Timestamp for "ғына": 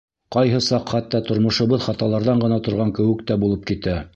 2.47-2.61